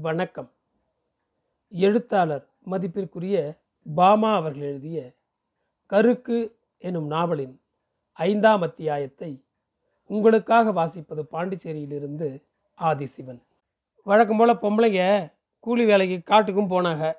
வணக்கம். 0.00 0.52
எழுத்தாளர் 1.70 2.48
மதிப்பிற்குரிய 2.62 3.58
பாமா 3.94 4.34
அவர்கள் 4.34 4.62
எழுதிய 4.62 5.12
கருக்கு 5.90 6.54
எனும் 6.78 7.06
நாவலின் 7.06 7.60
ஐந்தாம் 8.12 8.62
அத்தியாயத்தை 8.62 9.44
உங்களுக்காக 10.04 10.72
வாசிப்பது 10.72 11.22
பாண்டிச்சேரியிலிருந்து 11.32 12.42
ஆதிசிவன். 12.80 13.42
வழக்கம் 14.02 14.36
போல் 14.36 14.56
பொம்பளைங்க 14.56 15.32
கூலி 15.60 15.84
வேலைக்கு 15.84 16.34
காட்டுக்கும் 16.34 16.72
போனாங்க. 16.74 17.12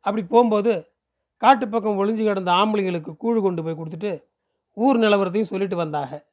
அப்படி 0.00 0.26
போகும்போது 0.26 0.90
காட்டு 1.36 1.68
பக்கம் 1.68 1.98
ஒளிஞ்சு 1.98 2.24
கிடந்த 2.24 2.52
ஆம்பளைங்களுக்கு 2.52 3.16
கூழ் 3.16 3.40
கொண்டு 3.40 3.62
போய் 3.62 3.78
கொடுத்துட்டு 3.78 4.24
ஊர் 4.72 4.96
நிலவரத்தையும் 4.96 5.52
சொல்லிட்டு 5.52 5.76
வந்தாங்க. 5.76 6.26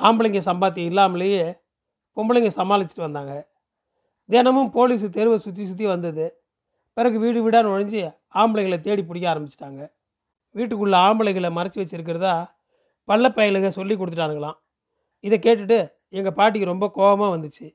ஆம்பளைங்க 0.00 0.40
சம்பாத்தியம் 0.44 0.84
இல்லாமலேயே 0.84 1.52
பொம்பளைங்க 2.16 2.50
சமாளிச்சுட்டு 2.56 3.00
வந்தாங்க. 3.00 3.54
தினமும் 4.28 4.70
போலீஸ் 4.76 5.04
தெருவை 5.16 5.38
சுற்றி 5.38 5.64
சுற்றி 5.66 5.86
வந்தது. 5.86 6.26
பிறகு 6.96 7.16
வீடு 7.24 7.38
வீடாக 7.44 7.62
நுழைஞ்சு 7.66 8.00
ஆம்பளைகளை 8.40 8.78
தேடி 8.80 9.02
பிடிக்க 9.02 9.26
ஆரம்பிச்சிட்டாங்க. 9.32 9.82
வீட்டுக்குள்ளே 10.54 10.98
ஆம்பளைகளை 11.06 11.50
மறைச்சி 11.58 11.78
வச்சிருக்கிறதா 11.82 12.34
பள்ள 13.08 13.28
பயலுக 13.36 13.68
சொல்லி 13.68 13.94
கொடுத்துட்டானுங்களாம். 13.96 14.58
இதை 15.20 15.36
கேட்டுட்டு 15.38 15.78
எங்கள் 16.18 16.36
பாட்டிக்கு 16.38 16.72
ரொம்ப 16.72 16.86
கோபமாக 16.96 17.34
வந்துச்சு. 17.36 17.66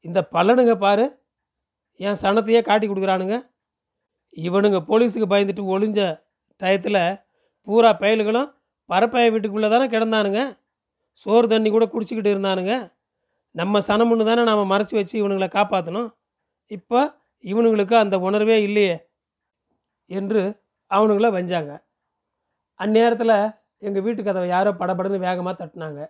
இந்த 0.00 0.20
பல்லனுங்க 0.34 0.74
பாரு 0.84 1.04
என் 1.96 2.20
சனத்தையே 2.22 2.60
காட்டி 2.62 2.86
கொடுக்குறானுங்க. 2.88 3.36
இவனுங்க 4.36 4.78
போலீஸுக்கு 4.88 5.28
பயந்துட்டு 5.32 5.64
ஒளிஞ்ச 5.74 6.00
டயத்தில் 6.60 7.02
பூரா 7.66 7.90
பயலுகளும் 8.02 8.48
பரப்பய 8.90 9.30
வீட்டுக்குள்ளே 9.34 9.68
தானே 9.68 9.86
கிடந்தானுங்க. 9.94 10.40
சோறு 11.22 11.46
தண்ணி 11.48 11.68
கூட 11.70 11.84
குடிச்சிக்கிட்டு 11.92 12.32
இருந்தானுங்க. 12.34 12.74
நம்ம 13.56 13.78
சனமுன்னு 13.88 14.24
தானே 14.28 14.42
நாம் 14.48 14.70
மறைச்சி 14.72 14.94
வச்சு 14.98 15.14
இவனுங்களை 15.20 15.48
காப்பாற்றணும் 15.56 16.08
இப்போ 16.76 17.00
இவனுங்களுக்கு 17.44 17.94
அந்த 18.02 18.16
உணர்வே 18.26 18.56
இல்லையே 18.66 18.96
என்று 20.10 20.42
அவனுங்கள 20.90 21.28
வஞ்சாங்க. 21.36 21.72
அந்நேரத்தில் 22.80 23.36
எங்கள் 23.86 24.04
வீட்டு 24.06 24.20
கதவை 24.26 24.48
யாரோ 24.48 24.70
படபடன்னு 24.80 25.18
வேகமாக 25.26 25.54
தட்டினாங்க. 25.60 26.00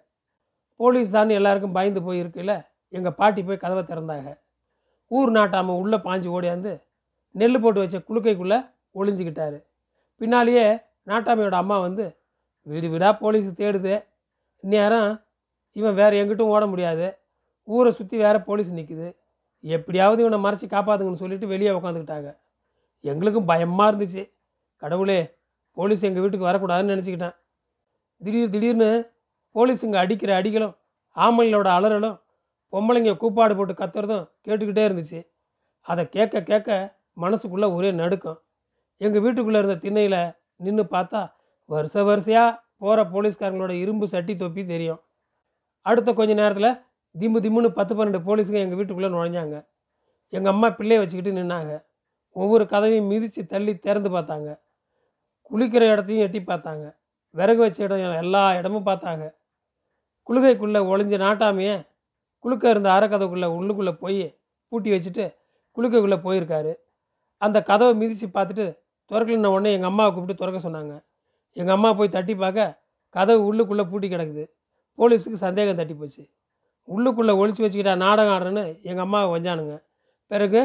போலீஸ் 0.80 1.14
தான் 1.16 1.36
எல்லாருக்கும் 1.38 1.76
பயந்து 1.76 2.00
போயிருக்குல்ல 2.06 2.54
எங்கள் 2.96 3.16
பாட்டி 3.20 3.40
போய் 3.42 3.62
கதவை 3.64 3.82
திறந்தாங்க. 3.90 4.28
ஊர் 5.10 5.30
நாட்டாமல் 5.36 5.78
உள்ளே 5.82 5.98
பாஞ்சு 6.06 6.28
ஓடியாந்து 6.36 6.72
நெல் 7.34 7.62
போட்டு 7.64 7.82
வச்ச 7.82 7.96
குளுக்கைக்குள்ளே 8.08 8.58
ஒளிஞ்சிக்கிட்டாரு. 9.00 9.58
பின்னாலேயே 10.20 10.66
நாட்டாமையோட 11.10 11.56
அம்மா 11.62 11.76
வந்து 11.86 12.04
வீடு 12.66 12.86
வீடாக 12.92 13.14
போலீஸ் 13.22 13.48
தேடுது. 13.60 13.94
இந்நேரம் 14.64 15.10
இவன் 15.76 15.98
வேறு 16.00 16.20
எங்கிட்டும் 16.22 16.52
ஓட 16.54 16.64
முடியாது. 16.72 17.08
ஊரை 17.68 17.90
சுற்றி 17.92 18.16
வேற 18.24 18.36
போலீஸ் 18.48 18.70
நிற்குது 18.78 19.08
எப்படியாவது 19.64 20.20
இவனை 20.24 20.38
மறைச்சி 20.44 20.66
காப்பாற்றுங்கன்னு 20.74 21.22
சொல்லிட்டு 21.22 21.46
வெளியே 21.52 21.70
உக்காந்துக்கிட்டாங்க. 21.78 22.30
எங்களுக்கும் 23.04 23.48
பயமாக 23.50 23.88
இருந்துச்சு. 23.90 24.22
கடவுளே 24.82 25.20
போலீஸ் 25.76 26.06
எங்கள் 26.08 26.22
வீட்டுக்கு 26.24 26.48
வரக்கூடாதுன்னு 26.48 26.94
நினச்சிக்கிட்டேன். 26.94 27.36
திடீர் 28.20 28.52
திடீர்னு 28.54 28.90
போலீஸுங்க 29.54 29.96
அடிக்கிற 30.04 30.30
அடிகளும் 30.40 30.74
ஆம்பளைங்களோட 31.16 31.68
அலறலும் 31.76 32.16
பொம்பளைங்க 32.72 33.12
கூப்பாடு 33.22 33.54
போட்டு 33.56 33.74
கத்துறதும் 33.80 34.24
கேட்டுக்கிட்டே 34.46 34.84
இருந்துச்சு. 34.88 35.20
அதை 35.86 36.02
கேட்க 36.16 36.42
கேட்க 36.50 36.70
மனசுக்குள்ளே 37.24 37.68
ஒரே 37.76 37.90
நடுக்கம். 38.02 38.38
எங்கள் 39.00 39.22
வீட்டுக்குள்ளே 39.24 39.58
இருந்த 39.62 39.76
திண்ணையில் 39.84 40.20
நின்று 40.64 40.84
பார்த்தா 40.94 41.20
வருஷ 41.70 42.02
வரிசையாக 42.08 42.58
போகிற 42.82 43.02
போலீஸ்காரங்களோட 43.12 43.72
இரும்பு 43.82 44.06
சட்டி 44.14 44.34
தொப்பி 44.36 44.62
தெரியும். 44.66 45.00
அடுத்த 45.86 46.10
கொஞ்ச 46.12 46.32
நேரத்தில் 46.34 46.70
திம்மு 47.20 47.38
திம்முன்னு 47.44 47.70
பத்து 47.78 47.92
பன்னெண்டு 47.94 48.20
போலீஸுங்க 48.26 48.60
எங்கள் 48.64 48.78
வீட்டுக்குள்ளே 48.78 49.10
நுழைஞ்சாங்க. 49.14 49.56
எங்கள் 50.32 50.52
அம்மா 50.52 50.68
பிள்ளைய 50.78 51.00
வச்சுக்கிட்டு 51.00 51.32
நின்னாங்க. 51.38 51.74
ஒவ்வொரு 52.36 52.64
கதவையும் 52.72 53.10
மிதித்து 53.12 53.42
தள்ளி 53.46 53.72
திறந்து 53.78 54.10
பார்த்தாங்க. 54.16 54.48
குளிக்கிற 55.50 55.82
இடத்தையும் 55.92 56.24
எட்டி 56.26 56.40
பார்த்தாங்க. 56.40 56.86
விறகு 57.34 57.60
வச்ச 57.64 57.78
இடம் 57.84 58.20
எல்லா 58.22 58.42
இடமும் 58.58 58.86
பார்த்தாங்க. 58.86 59.24
குளுகைக்குள்ளே 60.28 60.80
ஒளிஞ்ச 60.92 61.16
நாட்டாமையே 61.26 61.74
குளுக்க 62.44 62.64
இருந்த 62.74 62.88
அறக்கதவுக்குள்ளே 62.96 63.48
உள்ளுக்குள்ளே 63.58 63.92
போய் 64.02 64.24
பூட்டி 64.72 64.90
வச்சுட்டு 64.94 65.24
குளுக்கைக்குள்ளே 65.76 66.18
போயிருக்காரு. 66.26 66.72
அந்த 67.42 67.58
கதவை 67.62 67.94
மிதித்து 68.00 68.26
பார்த்துட்டு 68.36 68.66
திறக்கலன்ன 69.10 69.50
உடனே 69.54 69.72
எங்கள் 69.76 69.90
அம்மாவை 69.90 70.10
கூப்பிட்டு 70.12 70.40
திறக்க 70.42 70.58
சொன்னாங்க. 70.68 70.94
எங்கள் 71.56 71.76
அம்மா 71.76 71.90
போய் 71.98 72.14
தட்டி 72.16 72.34
பார்க்க 72.34 72.64
கதவு 73.14 73.40
உள்ளுக்குள்ளே 73.50 73.84
பூட்டி 73.90 74.08
கிடக்குது. 74.08 74.44
போலீஸுக்கு 74.98 75.38
சந்தேகம் 75.46 75.78
தட்டி 75.80 75.94
போச்சு 75.94 76.22
உள்ளுக்குள்ளே 76.88 77.32
ஒழிச்சு 77.40 77.62
வச்சுக்கிட்டா 77.64 77.96
நாடகம் 77.96 78.34
ஆடுறேன்னு 78.34 78.82
எங்கள் 78.82 79.04
அம்மாவை 79.04 79.28
வஞ்சானுங்க. 79.34 79.82
பிறகு 80.26 80.60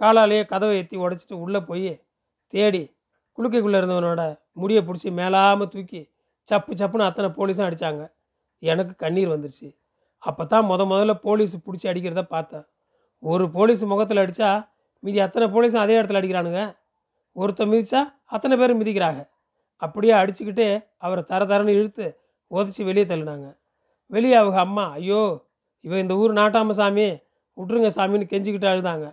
காலாலேயே 0.00 0.44
கதவை 0.44 0.74
எத்தி 0.82 0.96
உடச்சிட்டு 1.04 1.32
உள்ளே 1.32 1.60
போய் 1.60 1.92
தேடி 2.48 2.94
குளுக்கைக்குள்ளே 3.38 3.78
இருந்தவனோட 3.80 4.22
முடியை 4.52 4.82
பிடிச்சி 4.84 5.10
மேலாமல் 5.20 5.68
தூக்கி 5.68 6.00
சப்பு 6.42 6.74
சப்புன்னு 6.74 7.08
அத்தனை 7.08 7.28
போலீஸும் 7.38 7.66
அடித்தாங்க 7.68 8.02
எனக்கு 8.58 8.94
கண்ணீர் 8.96 9.32
வந்துருச்சு. 9.34 9.68
அப்போ 10.18 10.44
தான் 10.44 10.64
முத 10.64 10.84
முதல்ல 10.92 11.14
போலீஸ் 11.14 11.54
பிடிச்சி 11.66 11.86
அடிக்கிறத 11.90 12.22
பார்த்தேன். 12.22 12.64
ஒரு 13.22 13.50
போலீஸ் 13.50 13.82
முகத்தில் 13.82 14.16
அடித்தா 14.16 14.50
மீதி 14.98 15.20
அத்தனை 15.20 15.46
போலீஸும் 15.54 15.84
அதே 15.84 16.00
இடத்துல 16.00 16.20
அடிக்கிறானுங்க. 16.20 16.62
ஒருத்தர் 17.36 17.70
மிதிச்சா 17.72 18.00
அத்தனை 18.24 18.56
பேரும் 18.56 18.80
மிதிக்கிறாங்க. 18.80 19.20
அப்படியே 19.76 20.12
அடிச்சுக்கிட்டே 20.12 20.68
அவரை 20.98 21.22
தர 21.24 21.44
தரன்னு 21.44 21.76
இழுத்து 21.78 22.06
உதச்சி 22.50 22.84
வெளியே 22.84 23.04
தள்ளினாங்க. 23.04 23.48
வெளியே 24.10 24.36
அவங்க 24.40 24.58
அம்மா 24.66 24.84
ஐயோ 24.98 25.22
இவன் 25.84 26.02
இந்த 26.04 26.14
ஊர் 26.22 26.32
நாட்டாம 26.40 26.74
சாமி 26.80 27.06
விட்ருங்க 27.58 27.88
சாமின்னு 27.96 28.30
கெஞ்சிக்கிட்டு 28.32 28.68
அழுதாங்க. 28.72 29.06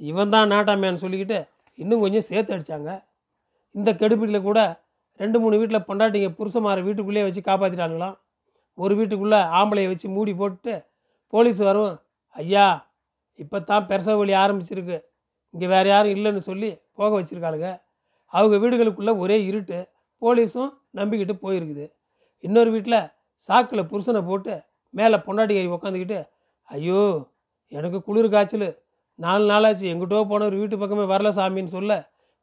இவன் 0.00 0.32
தான் 0.34 0.50
நாட்டாமையான்னு 0.52 1.02
சொல்லிக்கிட்டு 1.04 1.38
இன்னும் 1.78 2.02
கொஞ்சம் 2.04 2.26
சேர்த்து 2.28 2.54
அடித்தாங்க 2.54 2.90
இந்த 3.74 3.90
கெடுப்பீட்டில் 4.00 4.46
கூட 4.48 4.60
ரெண்டு 5.20 5.38
மூணு 5.42 5.56
வீட்டில் 5.60 5.86
பொண்டாட்டிங்க 5.88 6.28
புருஷமார 6.38 6.80
வீட்டுக்குள்ளேயே 6.86 7.26
வச்சு 7.26 7.42
காப்பாற்றிட்டாங்களாம் 7.48 8.16
ஒரு 8.78 8.94
வீட்டுக்குள்ளே 8.98 9.40
ஆம்பளையை 9.58 9.88
வச்சு 9.92 10.06
மூடி 10.16 10.32
போட்டுட்டு 10.40 10.74
போலீஸ் 11.32 11.60
வரும். 11.68 11.94
ஐயா 12.36 12.66
இப்போ 13.38 13.58
தான் 13.70 13.86
பெருச 13.90 14.16
வழி 14.20 14.32
ஆரம்பிச்சிருக்கு. 14.42 14.98
இங்கே 15.54 15.66
வேறு 15.74 15.88
யாரும் 15.92 16.12
இல்லைன்னு 16.16 16.42
சொல்லி 16.50 16.70
போக 16.98 17.10
வச்சுருக்காளுங்க 17.18 17.68
அவங்க 18.32 18.56
வீடுகளுக்குள்ளே 18.62 19.14
ஒரே 19.24 19.38
இருட்டு. 19.50 19.78
போலீஸும் 20.22 20.70
நம்பிக்கிட்டு 20.98 21.34
போயிருக்குது. 21.44 21.86
இன்னொரு 22.44 22.70
வீட்டில் 22.74 23.00
சாக்கில் 23.48 23.88
புருஷனை 23.90 24.20
போட்டு 24.28 24.54
மேலே 24.94 25.16
பொண்டாட்டி 25.26 25.54
ஏறி 25.58 25.68
உக்காந்துக்கிட்டு 25.76 26.18
ஐயோ 26.68 27.02
எனக்கு 27.72 27.98
குளிர் 28.06 28.32
காய்ச்சல். 28.34 28.68
நாலு 29.18 29.44
நாளாச்சு. 29.50 29.84
எங்கிட்டோ 29.92 30.18
போனவர் 30.30 30.56
வீட்டு 30.60 30.76
பக்கமே 30.82 31.04
வரல 31.12 31.30
சாமின்னு 31.38 31.74
சொல்ல 31.76 31.92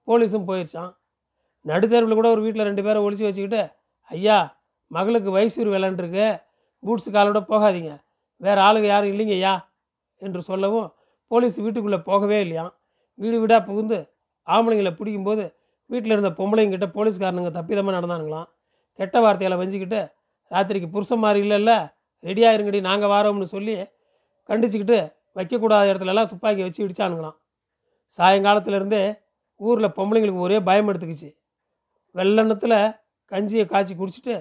போலீஸும் 0.07 0.47
போயிடுச்சான் 0.49 0.91
நடுத்தருவில் 1.65 2.19
கூட 2.19 2.27
ஒரு 2.35 2.41
வீட்டில் 2.45 2.67
ரெண்டு 2.69 2.83
பேரை 2.85 2.99
ஒழிச்சு 3.05 3.25
வச்சுக்கிட்டு 3.27 3.61
ஐயா 4.11 4.37
மகளுக்கு 4.91 5.29
வயசூர் 5.35 5.71
விளாண்டுருக்கு 5.73 6.27
பூட்ஸ் 6.83 7.09
காலோட 7.15 7.39
போகாதீங்க. 7.51 7.91
வேறு 8.41 8.59
ஆளுங்க 8.67 8.87
யாரும் 8.91 9.11
இல்லைங்க 9.13 9.35
ஐயா 9.39 9.53
என்று 10.21 10.41
சொல்லவும் 10.49 10.87
போலீஸ் 11.31 11.57
வீட்டுக்குள்ளே 11.65 11.99
போகவே 12.09 12.37
இல்லையாம். 12.45 12.71
வீடு 13.19 13.35
வீடாக 13.41 13.61
புகுந்து 13.69 13.97
ஆம்பளைங்களை 14.47 14.93
பிடிக்கும்போது 14.99 15.43
வீட்டில் 15.89 16.13
இருந்த 16.15 16.31
பொம்பளைங்கிட்ட 16.39 16.87
போலீஸ்காரனுங்க 16.95 17.51
தப்பிதமாக 17.57 17.95
நடந்தானுங்களாம். 17.97 18.47
கெட்ட 18.99 19.17
வார்த்தையால் 19.25 19.61
வஞ்சிக்கிட்டு 19.61 19.99
ராத்திரிக்கு 20.51 20.89
புருஷன் 20.95 21.23
மாதிரி 21.23 21.39
இல்லைல்ல. 21.45 21.73
ரெடியாக 22.23 22.55
இருங்கடி 22.57 22.79
நாங்கள் 22.81 23.09
வாரோம்னு 23.09 23.47
சொல்லி 23.55 23.75
கண்டிச்சுக்கிட்டு 24.49 24.97
வைக்கக்கூடாத 25.37 25.89
இடத்துலலாம் 25.91 26.29
துப்பாக்கி 26.31 26.61
வச்சு 26.65 26.85
இடிச்சானுங்களாம். 26.85 27.37
சாயங்காலத்துலேருந்தே 28.17 29.19
ஊரில் 29.55 29.95
பொம்பளைங்களுக்கு 29.97 30.45
ஒரே 30.47 30.59
பயம் 30.59 30.89
எடுத்துக்கிச்சு. 30.89 31.29
வெள்ளெண்ணத்தில் 32.15 32.79
கஞ்சியை 33.31 33.65
காய்ச்சி 33.65 33.95
குடிச்சிட்டு 33.95 34.35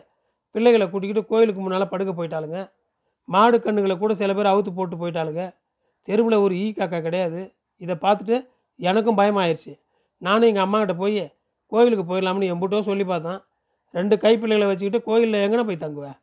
பிள்ளைகளை 0.51 0.91
கூட்டிக்கிட்டு 0.91 1.31
கோயிலுக்கு 1.31 1.61
முன்னால் 1.61 1.89
படுக்க 1.89 2.13
போயிட்டாளுங்க. 2.13 2.59
மாடு 3.25 3.57
கண்ணுகளை 3.59 3.99
கூட 3.99 4.15
சில 4.15 4.35
பேர் 4.35 4.47
அவுத்து 4.47 4.71
போட்டு 4.75 4.97
போயிட்டாளுங்க. 4.97 5.43
தெருவில் 6.03 6.43
ஒரு 6.45 6.55
ஈ 6.55 6.73
காக்கா 6.73 7.01
கிடையாது. 7.03 7.41
இதை 7.77 7.95
பார்த்துட்டு 7.95 8.37
எனக்கும் 8.77 9.19
பயமாயிருச்சு. 9.19 9.73
நானும் 10.19 10.49
எங்கள் 10.49 10.67
அம்மாக்கிட்ட 10.67 10.97
போய் 10.97 11.35
கோயிலுக்கு 11.67 12.05
போயிடலாம்னு 12.11 12.51
எம்புட்டோ 12.53 12.81
சொல்லி 12.81 13.05
பார்த்தேன். 13.05 13.41
ரெண்டு 13.95 14.15
கைப்பிள்ளைகளை 14.25 14.67
வச்சுக்கிட்டு 14.71 15.01
கோயிலில் 15.09 15.45
எங்கன 15.47 15.63
போய் 15.69 15.83
தங்குவேன் 15.85 16.17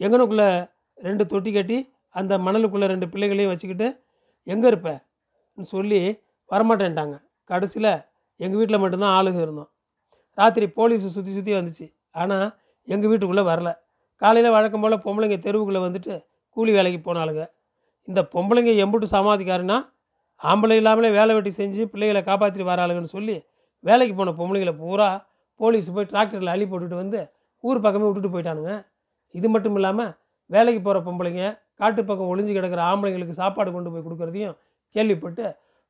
எங்கனுக்குள்ளே 0.00 0.48
ரெண்டு 0.98 1.24
தொட்டி 1.32 1.50
கட்டி 1.52 1.78
அந்த 2.14 2.32
மணலுக்குள்ளே 2.38 2.86
ரெண்டு 2.92 3.06
பிள்ளைகளையும் 3.12 3.52
வச்சுக்கிட்டு 3.52 3.88
எங்கே 4.46 4.66
இருப்பேன்னு 4.70 5.66
சொல்லி 5.74 6.00
வரமாட்டேன்ட்டாங்க. 6.50 7.16
கடைசியில் 7.50 7.92
எங்கள் 8.40 8.58
வீட்டில் 8.60 8.80
மட்டும்தான் 8.82 9.14
ஆளுங்க 9.18 9.40
இருந்தோம். 9.46 9.70
ராத்திரி 10.38 10.66
போலீஸ் 10.78 11.06
சுற்றி 11.16 11.32
சுற்றி 11.36 11.52
வந்துச்சு. 11.58 11.86
ஆனால் 12.20 12.46
எங்கள் 12.88 13.10
வீட்டுக்குள்ளே 13.10 13.44
வரல. 13.50 13.70
காலையில் 14.22 14.54
வழக்கம் 14.56 14.82
போல் 14.84 15.02
பொம்பளைங்க 15.06 15.38
தெருவுக்குள்ளே 15.46 15.80
வந்துட்டு 15.86 16.14
கூலி 16.56 16.72
வேலைக்கு 16.76 17.00
போனாளுங்க. 17.08 17.42
இந்த 18.08 18.20
பொம்பளைங்க 18.34 18.72
எம்புட்டு 18.84 19.08
சமாதிக்காருன்னா 19.16 19.78
ஆம்பளை 20.40 20.74
இல்லாமலே 20.80 21.10
வேலை 21.18 21.32
வெட்டி 21.36 21.50
செஞ்சு 21.60 21.82
பிள்ளைகளை 21.92 22.20
காப்பாற்றிட்டு 22.28 22.70
வராளுங்கன்னு 22.70 23.14
சொல்லி 23.16 23.36
வேலைக்கு 23.84 24.14
போன 24.14 24.32
பொம்பளைங்களை 24.38 24.74
பூரா 24.82 25.08
போலீஸ் 25.60 25.88
போய் 25.96 26.08
டிராக்டரில் 26.12 26.52
அள்ளி 26.54 26.66
போட்டுட்டு 26.72 26.96
வந்து 27.02 27.20
ஊர் 27.64 27.84
பக்கமே 27.84 28.06
விட்டுட்டு 28.08 28.32
போயிட்டானுங்க. 28.34 28.72
இது 29.34 29.46
மட்டும் 29.54 29.76
இல்லாமல் 29.78 30.12
வேலைக்கு 30.54 30.80
போகிற 30.82 30.98
பொம்பளைங்க 31.06 31.44
காட்டு 31.80 32.02
பக்கம் 32.08 32.30
ஒளிஞ்சு 32.32 32.52
கிடக்கிற 32.56 32.80
ஆம்பளைங்களுக்கு 32.90 33.34
சாப்பாடு 33.40 33.70
கொண்டு 33.72 33.90
போய் 33.92 34.04
கொடுக்குறதையும் 34.06 34.54
கேள்விப்பட்டு 34.94 35.44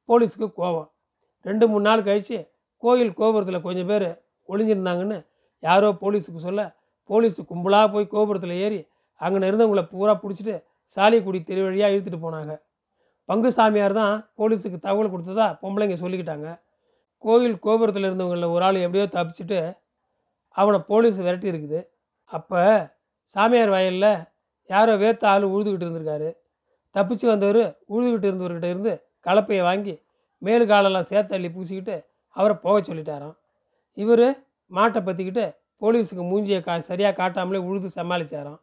போலீஸுக்கு 0.08 0.48
கோவம். 0.60 0.88
ரெண்டு 1.44 1.64
மூணு 1.70 1.84
நாள் 1.88 2.06
கழித்து 2.08 2.38
கோயில் 2.82 3.12
கோபுரத்தில் 3.20 3.66
கொஞ்சம் 3.66 3.90
பேர் 3.90 4.08
ஒளிஞ்சிருந்தாங்கன்னு 4.48 5.18
யாரோ 5.62 5.88
போலீஸுக்கு 6.02 6.40
சொல்ல 6.46 6.62
போலீஸு 7.10 7.40
கும்பலாக 7.50 7.86
போய் 7.94 8.12
கோபுரத்தில் 8.14 8.54
ஏறி 8.64 8.80
அங்கே 9.20 9.46
இருந்தவங்கள 9.48 9.82
பூரா 9.92 10.12
பிடிச்சிட்டு 10.22 10.54
சாலியக்குடி 10.96 11.38
தெரு 11.48 11.62
வழியாக 11.66 11.94
இழுத்துட்டு 11.94 12.20
போனாங்க. 12.24 12.52
பங்கு 13.28 13.48
சாமியார் 13.56 13.94
தான் 14.00 14.14
போலீஸுக்கு 14.38 14.78
தகவல் 14.86 15.12
கொடுத்ததா 15.14 15.46
பொம்பளைங்க 15.62 15.96
சொல்லிக்கிட்டாங்க. 16.02 16.48
கோயில் 17.24 17.56
கோபுரத்தில் 17.66 18.06
இருந்தவங்களில் 18.08 18.52
ஒரு 18.54 18.64
ஆள் 18.66 18.84
எப்படியோ 18.86 19.06
தப்பிச்சுட்டு 19.16 19.60
அவனை 20.56 20.78
போலீஸ் 20.90 21.18
விரட்டி 21.26 21.48
இருக்குது. 21.52 21.80
அப்போ 22.30 22.60
சாமியார் 23.34 23.72
வயலில் 23.74 24.12
யாரோ 24.70 24.92
வேத்த 25.02 25.24
ஆள் 25.32 25.44
உழுதுகிட்டு 25.54 25.84
இருந்திருக்காரு. 25.86 26.28
தப்பிச்சு 26.94 27.26
வந்தவர் 27.30 27.62
உழுதுகிட்டு 27.94 28.28
இருந்தவர்கிட்ட 28.28 28.68
இருந்து 28.74 28.92
கலப்பையை 29.26 29.62
வாங்கி 29.68 29.94
மேலு 30.42 30.64
காலெல்லாம் 30.72 31.08
சேத்தள்ளி 31.10 31.48
பூசிக்கிட்டு 31.54 31.96
அவரை 32.36 32.54
போக 32.64 32.76
சொல்லிட்டாராம். 32.88 33.36
இவர் 33.96 34.26
மாட்டை 34.70 35.00
பற்றிக்கிட்டு 35.06 35.44
போலீஸுக்கு 35.82 36.24
மூஞ்சியை 36.30 36.60
கா 36.66 36.74
சரியாக 36.90 37.14
காட்டாமலே 37.20 37.60
உழுது 37.68 37.88
சமாளித்தாராம் 37.98 38.60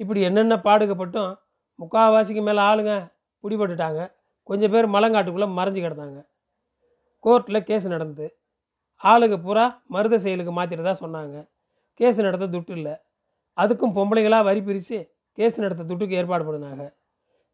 இப்படி 0.00 0.20
என்னென்ன 0.28 0.54
பாடுகப்பட்டும் 0.66 1.32
முக்கால்வாசிக்கு 1.78 2.42
மேலே 2.48 2.60
ஆளுங்க 2.68 2.92
பிடிபட்டுட்டாங்க. 3.44 4.00
கொஞ்சம் 4.48 4.72
பேர் 4.74 4.94
மலங்காட்டுக்குள்ளே 4.94 5.48
மறைஞ்சு 5.58 5.80
கிடந்தாங்க. 5.84 6.20
கோர்ட்டில் 7.24 7.66
கேஸ் 7.68 7.86
நடந்தது 7.86 8.36
ஆளுங்க 9.04 9.36
பூரா 9.36 9.82
மருத 9.86 10.18
செயலுக்கு 10.18 10.52
மாற்றிட்டதா 10.58 10.94
சொன்னாங்க. 11.00 11.48
கேஸ் 11.94 12.20
நடத்த 12.20 12.46
துட்டு 12.46 12.70
இல்லை. 12.70 12.94
அதுக்கும் 13.56 13.94
பொம்பளைங்களாக 13.96 14.42
வரி 14.42 14.62
பிரித்து 14.62 15.14
கேஸ் 15.32 15.60
நடத்த 15.60 15.82
துட்டுக்கு 15.82 16.10
ஏற்பாடு 16.10 16.44
பண்ணினாங்க. 16.44 16.94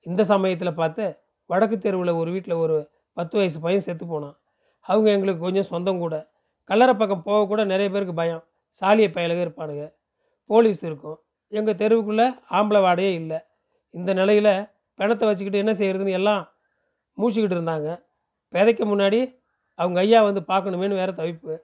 இந்த 0.03 0.25
சமயத்தில் 0.25 0.75
பார்த்து 0.75 1.21
வடக்கு 1.47 1.79
தெருவில் 1.79 2.09
ஒரு 2.09 2.31
வீட்டில் 2.31 2.55
ஒரு 2.55 2.91
பத்து 3.13 3.39
வயசு 3.39 3.61
பையன் 3.61 3.81
செத்து 3.81 4.07
போனான். 4.07 4.37
அவங்க 4.81 5.11
எங்களுக்கு 5.11 5.41
கொஞ்சம் 5.41 5.63
சொந்தம் 5.63 5.99
கூட. 5.99 6.31
கல்லறை 6.65 6.95
பக்கம் 6.95 7.23
போக 7.23 7.47
கூட 7.47 7.65
நிறைய 7.65 7.91
பேருக்கு 7.91 8.15
பயம். 8.15 8.45
சாலிய 8.81 9.09
பயலுக 9.17 9.41
இருப்பானுங்க 9.47 9.95
போலீஸ் 10.45 10.83
இருக்கும். 10.83 11.19
எங்கள் 11.49 11.75
தெருவுக்குள்ளே 11.75 12.27
ஆம்பளை 12.51 12.81
வாடையே 12.87 13.13
இல்லை. 13.13 13.39
இந்த 13.91 14.15
நிலையில் 14.15 14.69
பிணத்தை 14.95 15.29
வச்சுக்கிட்டு 15.29 15.59
என்ன 15.59 15.73
செய்கிறதுன்னு 15.73 16.19
எல்லாம் 16.21 16.53
மூச்சுக்கிட்டு 17.15 17.57
இருந்தாங்க. 17.59 17.89
விதைக்க 18.53 18.83
முன்னாடி 18.85 19.38
அவங்க 19.79 19.99
ஐயா 20.05 20.21
வந்து 20.29 20.43
பார்க்கணுமேனு 20.51 21.01
வேற 21.01 21.11
தவிப்பு. 21.21 21.55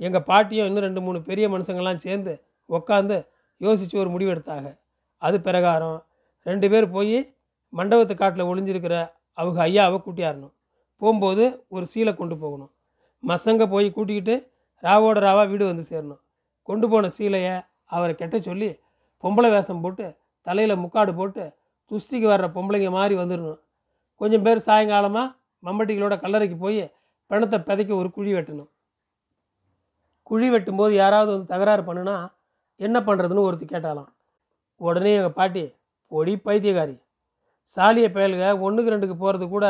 எங்கள் 0.00 0.26
பாட்டியும் 0.30 0.68
இன்னும் 0.68 0.86
ரெண்டு 0.88 1.00
மூணு 1.06 1.18
பெரிய 1.28 1.46
மனுஷங்கள்லாம் 1.54 2.04
சேர்ந்து 2.06 2.32
உக்காந்து 2.68 3.16
யோசித்து 3.60 3.96
ஒரு 4.02 4.10
முடிவு 4.14 4.30
எடுத்தாங்க 4.34 4.68
அது 5.22 5.36
பிரகாரம். 5.46 5.98
ரெண்டு 6.46 6.66
பேர் 6.72 6.86
போய் 6.96 7.18
மண்டபத்து 7.72 8.14
காட்டில் 8.16 8.48
ஒளிஞ்சிருக்கிற 8.50 8.96
அவங்க 9.38 9.58
ஐயாவை 9.68 9.98
கூட்டியாரணும். 10.04 10.52
போகும்போது 11.02 11.44
ஒரு 11.74 11.84
சீலை 11.92 12.12
கொண்டு 12.16 12.36
போகணும். 12.42 12.70
மசங்க 13.22 13.62
போய் 13.74 13.88
கூட்டிக்கிட்டு 13.96 14.34
ராவோட 14.82 15.18
ராவா 15.26 15.42
வீடு 15.50 15.64
வந்து 15.70 15.84
சேரணும். 15.90 16.20
கொண்டு 16.68 16.86
போன 16.92 17.10
சீலையை 17.16 17.54
அவரை 17.94 18.14
கெட்ட 18.14 18.36
சொல்லி 18.48 18.70
பொம்பளை 19.24 19.48
வேஷம் 19.54 19.82
போட்டு 19.84 20.06
தலையில் 20.46 20.82
முக்காடு 20.82 21.12
போட்டு 21.20 21.44
துஷ்டிக்கு 21.90 22.26
வர்ற 22.32 22.46
பொம்பளைங்க 22.56 22.90
மாதிரி 22.96 23.14
வந்துடணும் 23.20 23.60
கொஞ்சம் 24.20 24.44
பேர் 24.46 24.60
சாயங்காலமாக 24.66 25.34
மம்பட்டிகளோட 25.62 26.14
கல்லறைக்கு 26.24 26.56
போய் 26.56 26.82
பிணத்தை 27.30 27.58
பிதைக்க 27.68 27.92
ஒரு 28.00 28.08
குழி 28.16 28.30
வெட்டணும். 28.34 28.70
குழி 30.28 30.46
வெட்டும்போது 30.52 30.92
யாராவது 31.02 31.30
வந்து 31.34 31.52
தகராறு 31.52 31.82
பண்ணுனா 31.88 32.16
என்ன 32.86 32.98
பண்ணுறதுன்னு 33.08 33.46
ஒருத்தி 33.48 33.66
கேட்டாலாம். 33.66 34.10
உடனே 34.80 35.12
எங்கள் 35.18 35.36
பாட்டி 35.38 35.62
பொடி 36.12 36.34
பைத்தியக்காரி. 36.46 36.96
சாலிய 37.76 38.06
பயலுக 38.16 38.44
ஒன்றுக்கு 38.66 38.92
ரெண்டுக்கு 38.94 39.16
போகிறது 39.22 39.46
கூட 39.54 39.66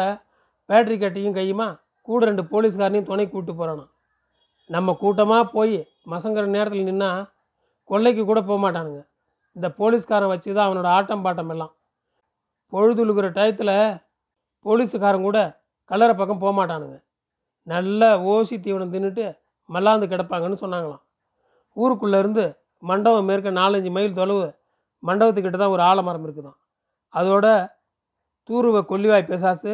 பேட்டரி 0.69 0.97
கட்டியும் 0.99 1.37
கையுமா? 1.39 1.69
கூட 2.09 2.21
ரெண்டு 2.31 2.43
போலீஸ்காரனையும் 2.53 3.09
துணை 3.11 3.25
கூப்பிட்டு 3.29 3.55
போகிறானா 3.61 3.87
நம்ம 4.71 4.95
கூட்டமாக 5.03 5.45
போய் 5.55 5.77
மசங்கிற 6.13 6.47
நேரத்தில் 6.57 6.89
நின்னா 6.89 7.11
கொள்ளைக்கு 7.91 8.23
கூட 8.31 8.41
போக 8.49 8.59
மாட்டானுங்க. 8.65 9.01
இந்த 9.57 9.69
போலீஸ்காரன் 9.81 10.33
வச்சு 10.33 10.51
தான் 10.57 10.67
அவனோட 10.69 10.89
ஆட்டம் 10.97 11.25
பாட்டம் 11.27 11.53
எல்லாம். 11.55 11.73
பொழுதுழுக்கிற 12.73 13.29
டயத்தில் 13.39 13.77
போலீஸுக்காரன் 14.67 15.27
கூட 15.29 15.39
கல்லறை 15.91 16.15
பக்கம் 16.17 16.43
போக 16.45 16.53
மாட்டானுங்க. 16.59 16.97
நல்ல 17.71 18.03
ஓசி 18.33 18.57
தீவனம் 18.65 18.93
தின்னுட்டு 18.95 19.27
மல்லாந்து 19.71 20.07
கிடப்பாங்கன்னு 20.13 20.63
சொன்னாங்களாம். 20.63 21.03
ஊருக்குள்ளேருந்து 21.77 22.45
மண்டபம் 22.83 23.29
மேற்க 23.31 23.51
நாலஞ்சு 23.61 23.91
மைல் 23.97 24.17
தொலைவு 24.19 24.47
மண்டபத்துக்கிட்ட 25.03 25.59
தான் 25.63 25.75
ஒரு 25.77 25.83
ஆலமரம் 25.91 26.25
இருக்குதாம். 26.27 26.59
அதோட 27.15 27.47
தூருவ 28.49 28.77
கொல்லிவாய் 28.91 29.29
பெசாசு 29.31 29.73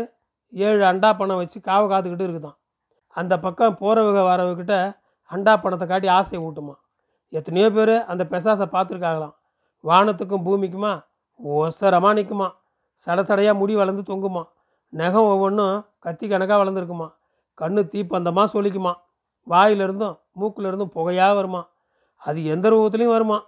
ஏழு 0.52 0.82
அண்டா 0.90 1.10
பணம் 1.20 1.40
வச்சு 1.42 1.58
காவை 1.68 1.86
காத்துக்கிட்டு 1.92 2.26
இருக்குதான் 2.26 2.58
அந்த 3.16 3.34
பக்கம் 3.44 3.78
போகிறவங்க 3.80 4.20
வரவங்கிட்ட 4.30 4.76
அண்டா 5.30 5.52
பணத்தை 5.62 5.86
காட்டி 5.88 6.08
ஆசையை 6.16 6.40
ஊட்டுமா 6.46 6.74
எத்தனையோ 7.32 7.68
பேர் 7.76 7.94
அந்த 8.12 8.22
பெசாசை 8.32 8.66
பார்த்துருக்காங்களாம். 8.74 9.34
வானத்துக்கும் 9.84 10.44
பூமிக்குமா 10.46 10.92
ஒசரமாக 11.58 12.16
நிற்குமா 12.18 12.48
சடசடையாக 13.06 13.60
முடி 13.60 13.74
வளர்ந்து 13.80 14.02
தொங்குமா 14.10 14.42
நகம் 14.92 15.30
ஒவ்வொன்றும் 15.32 15.76
கத்தி 16.04 16.26
கணக்காக 16.32 16.58
வளர்ந்துருக்குமா 16.62 17.08
கண்ணு 17.60 17.80
தீப்பந்தமாக 17.92 18.48
சொல்லிக்குமா 18.54 18.92
வாயிலிருந்தும் 19.46 20.16
மூக்கிலிருந்தும் 20.40 20.92
புகையாக 20.96 21.32
வருமா. 21.38 21.62
அது 22.22 22.38
எந்த 22.54 22.66
ரூபத்துலேயும் 22.74 23.14
வருமா. 23.16 23.38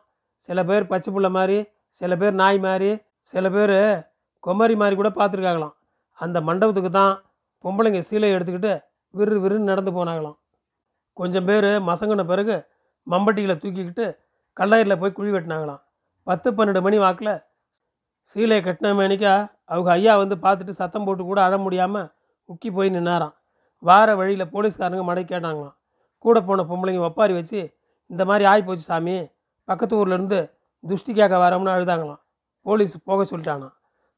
சில 0.48 0.58
பேர் 0.68 0.90
பச்சை 0.90 1.10
பிள்ளை 1.14 1.30
மாதிரி 1.36 1.58
சில 2.00 2.12
பேர் 2.20 2.34
நாய் 2.42 2.58
மாதிரி 2.66 2.90
சில 3.32 3.44
பேர் 3.54 3.76
குமரி 4.44 4.74
மாதிரி 4.80 4.96
கூட 4.96 5.10
பார்த்துருக்காங்களாம் 5.18 5.74
அந்த 6.18 6.38
மண்டபத்துக்கு 6.48 6.90
தான் 6.90 7.14
பொம்பளைங்க 7.64 8.00
சீலை 8.08 8.28
எடுத்துக்கிட்டு 8.36 8.72
விறு 9.14 9.36
விறுன்னு 9.44 9.70
நடந்து 9.70 9.92
போனாங்களாம். 9.98 10.36
கொஞ்சம் 11.16 11.46
பேர் 11.48 11.68
மசங்கின 11.88 12.24
பிறகு 12.32 12.56
மம்பட்டியில் 13.06 13.60
தூக்கிக்கிட்டு 13.62 14.06
கல்லாயிரில் 14.56 15.00
போய் 15.00 15.16
குழி 15.18 15.30
வெட்டினாங்களாம். 15.34 15.80
பத்து 16.26 16.48
பன்னெண்டு 16.56 16.80
மணி 16.86 16.98
வாக்கில் 17.04 17.32
சீலையை 18.30 18.60
கட்டின 18.66 18.92
மேனிக்கா 19.00 19.32
அவங்க 19.72 19.90
ஐயா 19.96 20.12
வந்து 20.22 20.36
பார்த்துட்டு 20.44 20.80
சத்தம் 20.80 21.06
போட்டு 21.06 21.24
கூட 21.24 21.40
அழ 21.46 21.54
முடியாமல் 21.64 22.08
உக்கி 22.48 22.70
போய் 22.76 22.94
நின்னாராம். 22.96 23.34
வார 23.82 24.08
வழியில் 24.20 24.50
போலீஸ்காரங்க 24.55 25.05
மடை 25.08 25.25
கேட்டாங்களாம். 25.25 25.75
கூட 26.25 26.37
போன 26.49 26.62
பொம்பளைங்க 26.70 27.00
ஒப்பாரி 27.08 27.32
வச்சு 27.38 27.61
இந்த 28.11 28.23
மாதிரி 28.28 28.44
ஆகிப்போச்சு 28.52 28.84
சாமி 28.90 29.17
பக்கத்து 29.69 29.94
ஊர்லேருந்து 30.00 30.38
துஷ்டி 30.84 31.12
கேட்க 31.19 31.37
வரோம்னு 31.44 31.73
அழுதாங்களாம். 31.75 32.20
போலீஸ் 32.67 32.96
போக 33.08 33.25
சொல்லிட்டானா 33.31 33.69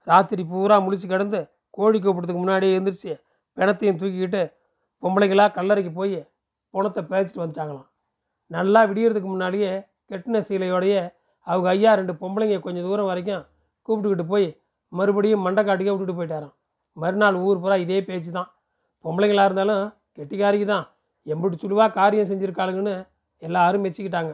ராத்திரி 0.06 0.42
பூரா 0.52 0.76
முழிச்சு 0.84 1.06
கிடந்து 1.12 1.40
கோழி 1.76 1.98
கூப்பிட்றதுக்கு 2.04 2.42
முன்னாடியே 2.42 2.74
எழுந்திரிச்சு 2.76 3.12
பிணத்தையும் 3.56 3.98
தூக்கிக்கிட்டு 4.00 4.42
பொம்பளைங்களாக 5.02 5.50
கல்லறைக்கு 5.56 5.92
போய் 6.00 6.18
பணத்தை 6.74 7.02
பேச்சிட்டு 7.10 7.42
வந்துட்டாங்களாம். 7.42 7.88
நல்லா 8.50 8.80
விடியறதுக்கு 8.90 9.28
முன்னாடியே 9.34 9.70
கெட்டின 10.10 10.40
சீலையோடையே 10.48 11.00
அவங்க 11.46 11.68
ஐயா 11.74 11.90
ரெண்டு 11.98 12.14
பொம்பளைங்க 12.22 12.56
கொஞ்சம் 12.66 12.86
தூரம் 12.88 13.08
வரைக்கும் 13.10 13.42
கூப்பிட்டுக்கிட்டு 13.88 14.26
போய் 14.32 14.46
மறுபடியும் 14.92 15.44
மண்டக்காட்டுக்கே 15.46 15.92
விட்டுட்டு 15.92 16.18
போயிட்டாராம். 16.18 16.54
மறுநாள் 16.96 17.36
ஊர் 17.46 17.60
பூரா 17.62 17.76
இதே 17.84 17.98
பேச்சு 18.08 18.30
தான் 18.38 18.48
பொம்பளைங்களாக 19.04 19.48
இருந்தாலும் 19.48 19.84
கெட்டிக்காரிக்கு 20.16 20.66
தான். 20.74 20.86
எம்பிட்டு 21.26 21.62
சுழுவாக 21.62 21.90
காரியம் 21.98 22.28
செஞ்சுருக்காளுங்கன்னு 22.30 22.94
எல்லாரும் 23.42 23.84
மெச்சிக்கிட்டாங்க. 23.84 24.32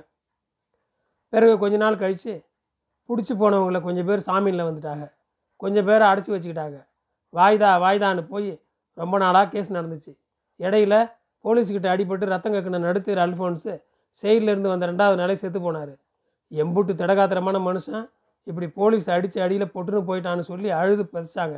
பிறகு 1.32 1.54
கொஞ்ச 1.62 1.76
நாள் 1.84 2.00
கழித்து 2.02 2.34
பிடிச்சி 3.08 3.34
போனவங்கள 3.40 3.78
கொஞ்சம் 3.86 4.06
பேர் 4.08 4.26
சாமியில் 4.28 4.66
வந்துட்டாங்க. 4.68 5.04
கொஞ்சம் 5.62 5.86
பேரை 5.88 6.04
அடைச்சி 6.10 6.30
வச்சுக்கிட்டாங்க. 6.34 6.78
வாய்தா 7.34 7.70
வாய்தான்னு 7.84 8.22
போய் 8.32 8.50
ரொம்ப 8.96 9.18
நாளாக 9.24 9.48
கேஸ் 9.54 9.70
நடந்துச்சு. 9.76 10.12
இடையில 10.60 10.94
போலீஸ்கிட்ட 11.44 11.88
அடிபட்டு 11.94 12.32
ரத்தம் 12.34 12.54
கக்கின 12.54 12.80
நடுத்தர் 12.86 13.20
அல்ஃபோன்ஸு 13.24 13.72
செயலில் 14.22 14.72
வந்த 14.72 14.86
ரெண்டாவது 14.90 15.16
நாளே 15.20 15.34
செத்து 15.40 15.60
போனார். 15.60 15.94
எம்புட்டு 16.52 16.92
திடகாத்திரமான 17.00 17.58
மனுஷன் 17.68 18.04
இப்படி 18.46 18.66
போலீஸ் 18.78 19.06
அடித்து 19.16 19.38
அடியில் 19.44 19.72
பொட்டுன்னு 19.74 20.02
போயிட்டான்னு 20.08 20.44
சொல்லி 20.50 20.68
அழுது 20.80 21.04
பதிச்சாங்க 21.14 21.56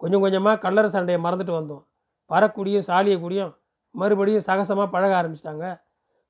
கொஞ்சம் 0.00 0.22
கொஞ்சமாக 0.24 0.60
கல்லறை 0.64 0.88
சண்டையை 0.94 1.18
மறந்துட்டு 1.24 1.54
வந்தோம். 1.60 1.84
பறக்கூடியும் 2.30 2.86
சாலியக்கூடியும் 2.88 3.52
மறுபடியும் 4.00 4.44
சகசமாக 4.48 4.88
பழக 4.94 5.12
ஆரம்பிச்சிட்டாங்க. 5.20 5.66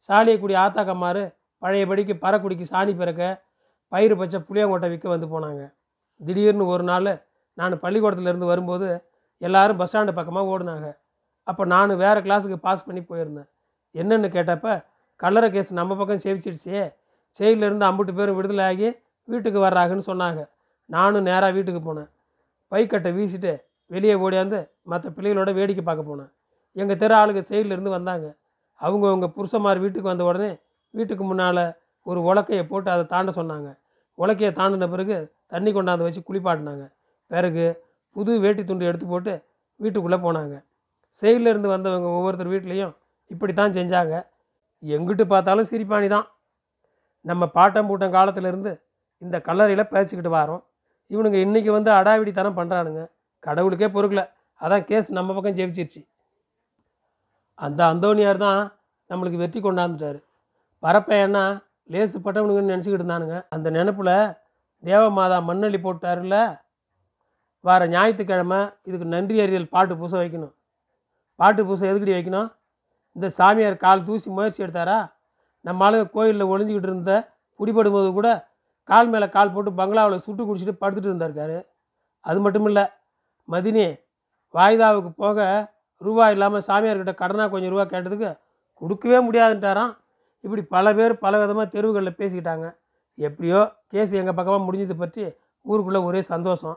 சாலியக்குடி 0.09 0.55
ஆத்தாக்கம்மாறு 0.65 1.23
பழையபடிக்கு 1.63 2.15
பறக்குடிக்கு 2.25 2.67
சாணி 2.73 2.93
பிறக்க 3.01 3.23
பயிர் 3.93 4.15
பச்சை 4.21 4.39
புளியங்கொட்டை 4.49 4.89
விற்க 4.93 5.07
வந்து 5.15 5.27
போனாங்க. 5.35 5.63
திடீர்னு 6.21 6.65
ஒரு 6.75 6.85
நாள் 6.91 7.11
நான் 7.59 7.75
பள்ளிக்கூடத்துலேருந்து 7.85 8.51
வரும்போது 8.53 8.89
எல்லாரும் 9.47 9.79
பஸ் 9.81 9.91
ஸ்டாண்டு 9.91 10.13
பக்கமாக 10.19 10.53
ஓடினாங்க. 10.53 10.89
அப்போ 11.51 11.63
நான் 11.73 11.93
வேறு 12.03 12.21
கிளாஸுக்கு 12.27 12.59
பாஸ் 12.67 12.85
பண்ணி 12.89 13.03
போயிருந்தேன். 13.11 13.49
என்னென்னு 13.95 14.29
கேட்டப்ப 14.37 14.69
கல்லறை 15.23 15.49
கேஸ் 15.55 15.71
நம்ம 15.79 15.97
பக்கம் 16.01 16.23
சேவிச்சிடுச்சே 16.25 16.83
செயலிருந்து 17.39 17.87
ஐம்பட்டு 17.89 18.13
பேரும் 18.19 18.37
விடுதலை 18.39 18.65
ஆகி 18.71 18.89
வீட்டுக்கு 19.29 19.61
வர்றாங்கன்னு 19.67 20.07
சொன்னாங்க. 20.11 20.41
நானும் 20.95 21.27
நேராக 21.29 21.53
வீட்டுக்கு 21.57 21.81
போனேன். 21.89 22.09
பைக்கட்டை 22.73 23.11
வீசிட்டு 23.19 23.53
வெளியே 23.91 24.15
ஓடியாந்து 24.25 24.59
மற்ற 24.91 25.07
பிள்ளைகளோட 25.17 25.51
வேடிக்கை 25.59 25.85
பார்க்க 25.85 26.11
போனேன். 26.11 26.31
எங்கள் 26.77 27.01
தெரு 27.03 27.15
ஆளுங்க 27.21 27.41
சைட்லேருந்து 27.51 27.93
வந்தாங்க. 27.97 28.27
அவங்க 28.81 29.05
அவங்க 29.11 29.27
புருஷமார் 29.37 29.83
வீட்டுக்கு 29.85 30.13
வந்த 30.13 30.25
உடனே 30.31 30.51
வீட்டுக்கு 30.95 31.25
முன்னால் 31.31 31.65
ஒரு 32.07 32.21
உலக்கையை 32.31 32.65
போட்டு 32.71 32.89
அதை 32.95 33.05
தாண்ட 33.15 33.31
சொன்னாங்க. 33.41 33.69
உலக்கையை 34.19 34.53
தாண்டின 34.59 34.89
பிறகு 34.95 35.17
தண்ணி 35.53 35.71
கொண்டாந்து 35.73 36.07
வச்சு 36.07 36.21
குளிப்பாட்டினாங்க. 36.29 36.85
பிறகு 37.31 37.65
புது 38.17 38.33
வேட்டி 38.45 38.63
துண்டு 38.65 38.89
எடுத்து 38.91 39.07
போட்டு 39.13 39.33
வீட்டுக்குள்ளே 39.81 40.19
போனாங்க. 40.27 40.55
சைட்லேருந்து 41.21 41.69
வந்தவங்க 41.75 42.09
ஒவ்வொருத்தர் 42.19 42.53
வீட்லேயும் 42.53 42.95
இப்படி 43.31 43.53
தான் 43.61 43.75
செஞ்சாங்க. 43.79 44.15
எங்கிட்டு 44.83 45.25
பார்த்தாலும் 45.33 45.69
சிரிப்பாணி 45.71 46.09
தான். 46.15 46.27
நம்ம 47.25 47.45
பாட்டம் 47.57 47.89
பூட்டம் 47.89 48.15
காலத்துலேருந்து 48.17 48.73
இந்த 49.23 49.37
கல்லறையில் 49.49 49.91
பேசிக்கிட்டு 49.95 50.31
வரோம். 50.39 50.63
இவனுங்க 51.11 51.39
இன்றைக்கி 51.47 51.71
வந்து 51.77 51.91
அடாவிடித்தனம் 51.99 52.59
பண்ணுறானுங்க 52.59 53.03
கடவுளுக்கே 53.47 53.89
பொறுக்கல. 53.97 54.23
அதான் 54.61 54.85
கேஸ் 54.91 55.09
நம்ம 55.19 55.35
பக்கம் 55.37 55.57
ஜெயிச்சிருச்சு. 55.59 56.01
அந்த 57.65 57.81
அந்தோனியார் 57.93 58.45
தான் 58.47 58.63
நம்மளுக்கு 59.11 59.43
வெற்றி 59.43 59.61
கொண்டாந்துட்டார். 59.61 60.19
பரப்பையன்னா 60.83 61.45
லேசு 61.93 62.19
பட்டவனுங்கன்னு 62.25 62.73
நினச்சிக்கிட்டு 62.73 63.03
இருந்தானுங்க. 63.03 63.37
அந்த 63.55 63.69
நினப்பில் 63.77 64.15
தேவமாதா 64.83 65.39
மண்ணள்ளி 65.49 65.79
போட்டார்ல. 65.87 66.37
வார 67.67 67.83
ஞாயிற்றுக்கிழமை 67.95 68.61
இதுக்கு 68.89 69.07
நன்றி 69.15 69.37
அறிதல் 69.43 69.73
பாட்டு 69.75 69.95
பூசை 70.01 70.17
வைக்கணும். 70.23 70.55
பாட்டு 71.41 71.61
பூசை 71.69 71.85
எதுக்கடி 71.91 72.15
வைக்கணும்? 72.17 72.49
இந்த 73.17 73.27
சாமியார் 73.39 73.77
கால் 73.85 74.05
தூசி 74.09 74.29
முயற்சி 74.37 74.61
எடுத்தாரா? 74.65 74.99
நம்ம 75.67 75.85
ஆளுங்க 75.87 76.07
கோயிலில் 76.17 76.51
ஒளிஞ்சிக்கிட்டு 76.53 76.91
இருந்த 76.91 77.13
பிடிபடும்போது 77.61 78.09
கூட 78.19 78.29
கால் 78.91 79.09
மேலே 79.13 79.27
கால் 79.37 79.53
போட்டு 79.55 79.71
பங்களாவில் 79.81 80.25
சுட்டு 80.25 80.43
குடிச்சிட்டு 80.49 80.75
படுத்துட்டு 80.83 81.11
இருந்தாருக்காரு. 81.11 81.59
அது 82.29 82.39
மட்டும் 82.45 82.67
இல்லை 82.71 82.85
மதினி 83.49 83.85
வாய்தாவுக்கு 84.55 85.11
போக 85.23 85.39
ரூபா 86.01 86.25
இல்லாமல் 86.35 86.65
சாமியார்கிட்ட 86.69 87.13
கடனாக 87.23 87.49
கொஞ்சம் 87.53 87.73
ரூபா 87.75 87.85
கேட்டதுக்கு 87.93 88.31
கொடுக்கவே 88.83 89.19
முடியாதுன்ட்டாராம். 89.27 89.93
இப்படி 90.45 90.63
பல 90.75 90.87
பேர் 90.99 91.13
பல 91.25 91.35
விதமாக 91.43 91.67
தெருவுகளில் 91.75 92.19
பேசிக்கிட்டாங்க. 92.21 92.67
எப்படியோ 93.19 93.61
கேஸ் 93.93 94.13
எங்கள் 94.21 94.37
பக்கமாக 94.39 94.63
முடிஞ்சது 94.67 94.97
பற்றி 95.03 95.25
ஊருக்குள்ளே 95.67 96.01
ஒரே 96.09 96.21
சந்தோஷம். 96.33 96.77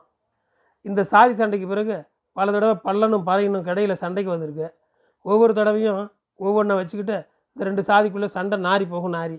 இந்த 0.85 1.01
சாதி 1.11 1.33
சண்டைக்கு 1.39 1.67
பிறகு 1.73 1.95
பல 2.37 2.51
தடவை 2.55 2.75
பல்லனும் 2.87 3.25
பறையனும் 3.29 3.65
கடையில் 3.69 4.01
சண்டைக்கு 4.03 4.31
வந்திருக்கு. 4.33 4.67
ஒவ்வொரு 5.25 5.53
தடவையும் 5.59 6.01
ஒவ்வொன்றை 6.39 6.75
வச்சுக்கிட்டு 6.79 7.17
இந்த 7.53 7.65
ரெண்டு 7.69 7.83
சாதிக்குள்ளே 7.89 8.29
சண்டை 8.35 8.57
நாரி 8.67 8.85
போகும் 8.93 9.15
நாரி. 9.17 9.37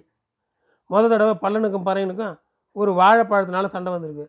முத 0.90 1.04
தடவை 1.12 1.34
பல்லனுக்கும் 1.44 1.86
பறையனுக்கும் 1.88 2.34
ஒரு 2.76 2.90
வாழைப்பழத்தினால 3.00 3.66
சண்டை 3.74 3.90
வந்திருக்கு. 3.94 4.26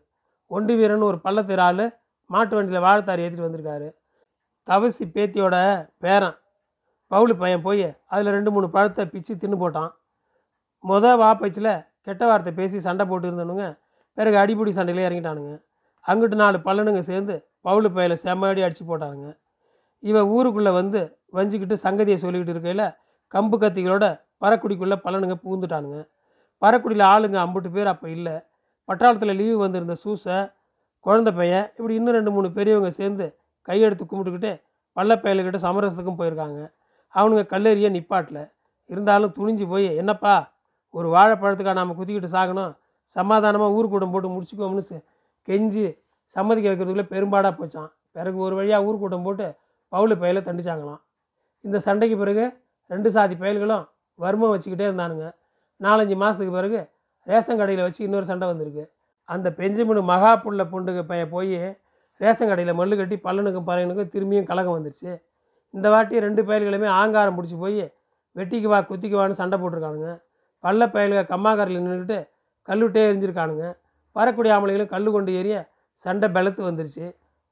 ஒண்டி 0.50 0.74
வீரன் 0.78 1.08
ஒரு 1.10 1.18
பள்ளத்தெரு 1.24 1.62
ஆள் 1.68 1.84
மாட்டு 2.32 2.54
வண்டியில் 2.56 2.84
வாழைத்தார் 2.86 3.22
ஏற்றிட்டு 3.24 3.46
வந்திருக்காரு. 3.46 3.88
தவசி 4.68 5.04
பேத்தியோட 5.14 5.56
பேரன் 6.04 6.36
பவுலு 7.12 7.34
பையன் 7.42 7.64
போய் 7.66 7.86
அதில் 8.12 8.34
ரெண்டு 8.36 8.50
மூணு 8.54 8.66
பழத்தை 8.74 9.04
பிச்சு 9.12 9.32
தின்னு 9.42 9.56
போட்டான். 9.62 9.90
முத 10.84 11.14
வாப்பச்சில் 11.22 11.72
கெட்ட 12.06 12.22
வார்த்தை 12.30 12.52
பேசி 12.58 12.76
சண்டை 12.86 13.04
போட்டு 13.10 13.26
இருந்தனுங்க 13.28 13.64
பிறகு 14.18 14.36
அடிப்படி 14.42 14.70
சண்டையிலே 14.76 15.06
இறங்கிட்டானுங்க. 15.08 15.52
அங்கிட்டு 16.04 16.36
நாலு 16.42 16.58
பல்லனுங்க 16.66 17.02
சேர்ந்து 17.08 17.34
பவுலு 17.66 17.88
பையில 17.96 18.14
செம்மடி 18.24 18.62
அடித்து 18.66 18.84
போட்டானுங்க. 18.90 19.28
இவன் 20.10 20.28
ஊருக்குள்ளே 20.36 20.72
வந்து 20.80 21.00
வஞ்சிக்கிட்டு 21.38 21.76
சங்கதியை 21.84 22.18
சொல்லிக்கிட்டு 22.22 22.54
இருக்கையில் 22.54 22.86
கம்பு 23.34 23.56
கத்திகளோட 23.62 24.06
பறக்குடிக்குள்ளே 24.42 24.96
பல்லனுங்க 25.04 25.36
பூந்துட்டானுங்க 25.44 25.98
பறக்குடியில் 26.62 27.04
ஆளுங்க 27.12 27.36
அம்புட்டு 27.44 27.70
பேர் 27.74 27.90
அப்போ 27.92 28.06
இல்லை. 28.16 28.36
பட்டாளத்தில் 28.88 29.38
லீவு 29.40 29.58
வந்திருந்த 29.64 29.94
சூசை 30.04 30.38
குழந்த 31.06 31.30
பையன் 31.36 31.66
இப்படி 31.76 31.94
இன்னும் 31.94 32.16
ரெண்டு 32.18 32.30
மூணு 32.30 32.48
பெரியவங்க 32.50 32.90
சேர்ந்து 32.90 33.26
கையெடுத்து 33.68 34.04
கும்பிட்டுக்கிட்டு 34.10 34.52
பள்ளப்பயலுக்கிட்ட 34.96 35.58
சமரசத்துக்கும் 35.66 36.20
போயிருக்காங்க. 36.20 36.60
அவனுங்க 37.14 37.42
கல்லெறிய 37.52 37.88
நிப்பாட்டில். 37.96 38.42
இருந்தாலும் 38.90 39.32
துணிஞ்சு 39.38 39.66
போய் 39.68 39.88
என்னப்பா 39.96 40.34
ஒரு 40.90 41.08
வாழைப்பழத்துக்காக 41.14 41.78
நாம் 41.80 41.96
குத்திக்கிட்டு 41.98 42.30
சாகணும்? 42.36 42.72
சமாதானமாக 43.16 43.74
ஊர்க்கூட்டம் 43.76 44.12
போட்டு 44.14 44.28
முடிச்சுக்கோம்னு 44.34 45.00
கெஞ்சி 45.48 45.84
சம்மதிக்க 46.36 46.66
வைக்கிறதுக்குள்ளே 46.70 47.08
பெரும்பாடாக 47.14 47.52
போச்சான். 47.60 47.90
பிறகு 48.12 48.36
ஒரு 48.46 48.54
வழியாக 48.54 48.86
ஊர்க்கூட்டம் 48.88 49.26
போட்டு 49.26 49.46
பவுலு 49.92 50.14
பயலை 50.22 50.40
தண்டிச்சாங்களாம். 50.48 51.00
இந்த 51.64 51.78
சண்டைக்கு 51.86 52.16
பிறகு 52.18 52.44
ரெண்டு 52.90 53.08
சாதி 53.10 53.34
பயல்களும் 53.34 53.84
வர்மம் 54.18 54.52
வச்சுக்கிட்டே 54.54 54.86
இருந்தானுங்க. 54.90 55.26
நாலஞ்சு 55.80 56.16
மாதத்துக்கு 56.22 56.54
பிறகு 56.58 56.80
ரேஷன் 57.30 57.60
கடையில் 57.60 57.86
வச்சு 57.86 58.00
இன்னொரு 58.04 58.26
சண்டை 58.30 58.46
வந்திருக்கு. 58.48 58.84
அந்த 59.34 59.48
பெஞ்சமினு 59.58 60.02
மகா 60.12 60.30
புள்ள 60.44 60.62
புண்டுங்க 60.72 61.02
பைய 61.10 61.24
போய் 61.34 61.58
ரேஷன் 62.22 62.50
கடையில் 62.50 62.78
மல்லு 62.80 62.94
கட்டி 63.00 63.16
பல்லனுக்கும் 63.26 63.66
பறையனுக்கும் 63.68 64.10
திரும்பியும் 64.14 64.48
கலகம் 64.50 64.76
வந்துருச்சு. 64.76 65.10
இந்த 65.74 65.86
வாட்டி 65.94 66.24
ரெண்டு 66.26 66.42
பயல்களுமே 66.48 66.88
ஆங்காரம் 67.00 67.36
பிடிச்சி 67.36 67.56
போய் 67.64 67.84
வெட்டிக்கு 68.36 68.68
வா 68.72 68.78
குத்திக்கு 68.88 69.16
வான்னு 69.20 69.38
சண்டை 69.40 69.56
போட்டிருக்கானுங்க. 69.60 70.10
பல்ல 70.64 70.86
பயலுக 70.94 71.20
கம்மாக்காரில் 71.32 71.80
நின்றுக்கிட்டு 71.84 72.18
கல்லுட்டே 72.68 73.02
எரிஞ்சிருக்கானுங்க. 73.10 73.66
பறக்குடி 74.16 74.48
ஆம்பளைங்களும் 74.54 74.92
கல் 74.94 75.08
கொண்டு 75.16 75.32
ஏறிய 75.40 75.56
சண்டை 76.04 76.28
பலத்து 76.36 76.60
வந்துருச்சு. 76.68 77.06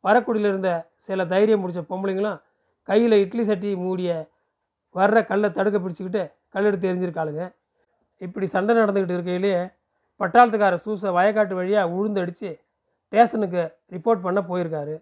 பறக்குடியில் 0.04 0.50
இருந்த 0.52 0.70
சில 1.06 1.24
தைரியம் 1.32 1.62
முடிச்ச 1.62 1.80
பொம்பளைங்களும் 1.92 2.38
கையில் 2.88 3.16
இட்லி 3.22 3.44
சட்டி 3.50 3.70
மூடிய 3.84 4.10
வர்ற 4.98 5.18
கல்லை 5.30 5.48
தடுக்க 5.56 5.78
பிடிச்சிக்கிட்டு 5.78 6.22
கல் 6.54 6.68
எடுத்து 6.68 6.90
எரிஞ்சிருக்காளுங்க. 6.90 7.42
இப்படி 8.26 8.46
சண்டை 8.54 8.72
நடந்துக்கிட்டு 8.82 9.16
இருக்கையிலேயே 9.18 9.60
பட்டாளத்துக்கார 10.20 10.76
சூசை 10.84 11.10
வயக்காட்டு 11.18 11.54
வழியாக 11.60 11.92
உழுந்தடிச்சு 11.96 12.50
ஸ்டேஷனுக்கு 13.06 13.62
ரிப்போர்ட் 13.94 14.24
பண்ண 14.26 14.40
போயிருக்காரு. 14.48 14.94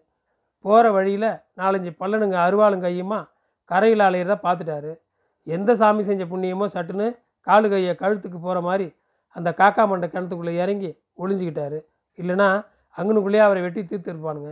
போகிற 0.64 0.86
வழியில் 0.96 1.30
நாலஞ்சு 1.60 1.90
பல்லனுங்க 2.00 2.36
அருவாளும் 2.46 2.84
கையுமா 2.86 3.18
கரையில் 3.70 4.04
அலையிறத 4.08 4.36
பார்த்துட்டாரு 4.46 4.92
எந்த 5.46 5.70
சாமி 5.80 6.02
செஞ்ச 6.08 6.24
புண்ணியமோ 6.32 6.66
சட்டுன்னு 6.74 7.06
காலு 7.46 7.66
கையை 7.72 7.92
கழுத்துக்கு 8.02 8.38
போகிற 8.46 8.60
மாதிரி 8.68 8.86
அந்த 9.36 9.48
காக்கா 9.60 9.82
மண்டை 9.90 10.06
கிணத்துக்குள்ளே 10.12 10.54
இறங்கி 10.62 10.90
ஒளிஞ்சிக்கிட்டாரு. 11.22 11.78
இல்லைன்னா 12.18 12.48
அங்கனுக்குள்ளேயே 12.96 13.42
அவரை 13.46 13.60
வெட்டி 13.64 13.82
தீர்த்துருப்பானுங்க. 13.82 14.50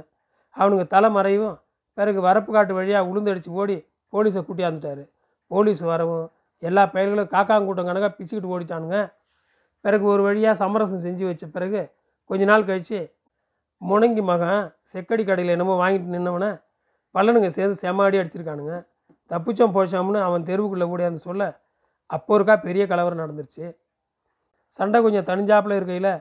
அவனுங்க 0.56 0.84
தலைமறையும் 0.94 1.54
பிறகு 1.98 2.20
வரப்பு 2.26 2.50
காட்டு 2.52 2.72
வழியாக 2.78 3.08
உளுந்தடிச்சு 3.10 3.50
ஓடி 3.60 3.76
போலீஸை 4.12 4.40
கூட்டியாந்துட்டாரு 4.48 5.02
போலீஸ் 5.50 5.82
வரவும் 5.92 6.26
எல்லா 6.62 6.82
பயல்களும் 6.94 7.30
காக்காங்கூட்டம் 7.34 7.88
கணக்காக 7.88 8.12
பிச்சுக்கிட்டு 8.18 8.52
ஓடிட்டானுங்க. 8.54 8.98
பிறகு 9.84 10.04
ஒரு 10.12 10.22
வழியாக 10.26 10.54
சமரசம் 10.62 11.04
செஞ்சு 11.06 11.24
வச்ச 11.28 11.44
பிறகு 11.56 11.80
கொஞ்ச 12.30 12.42
நாள் 12.44 12.68
கழித்து 12.68 13.00
முணங்கி 13.82 14.22
மகன் 14.28 14.62
செக்கடி 14.92 15.24
கடையில் 15.24 15.54
என்னமோ 15.54 15.74
வாங்கிட்டு 15.82 16.14
நின்னவனே 16.14 16.50
பல்லனுங்க 17.14 17.48
சேர்ந்து 17.56 17.76
செமாடி 17.82 18.16
அடிச்சிருக்கானுங்க. 18.20 18.74
தப்பிச்சோம் 19.30 19.74
போச்சோம்னு 19.76 20.20
அவன் 20.28 20.46
தெருவுக்குள்ளே 20.48 20.86
கூடியாந்து 20.90 21.26
சொல்ல 21.28 21.42
அப்போ 22.10 22.32
இருக்கா 22.34 22.54
பெரிய 22.66 22.82
கலவரம் 22.86 23.22
நடந்துருச்சு. 23.22 23.66
சண்டை 24.78 24.98
கொஞ்சம் 25.02 25.26
தனிஞ்சாப்பில் 25.30 25.76
இருக்கையில் 25.78 26.12